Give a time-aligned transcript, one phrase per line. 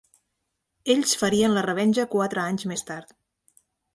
[0.93, 3.15] Ells farien la revenja quatre anys més tard.